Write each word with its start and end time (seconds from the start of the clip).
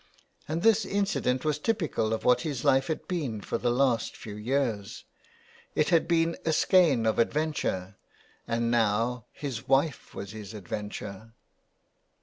And 0.47 0.63
this 0.63 0.83
incident 0.83 1.45
was 1.45 1.59
typical 1.59 2.11
of 2.11 2.25
what 2.25 2.41
his 2.41 2.63
life 2.65 2.87
had 2.87 3.07
been 3.07 3.39
for 3.39 3.59
the 3.59 3.69
last 3.69 4.17
few 4.17 4.35
years. 4.35 5.05
It 5.75 5.89
had 5.89 6.07
been 6.07 6.37
a 6.43 6.51
skein 6.53 7.05
of 7.05 7.19
adventure, 7.19 7.97
and 8.47 8.71
now 8.71 9.25
his 9.31 9.67
wife 9.67 10.15
was 10.15 10.31
his 10.31 10.55
adventure. 10.55 10.95
326 10.95 11.03
THE 11.03 11.25
WILD 11.27 11.29
GOOSE. 11.33 12.09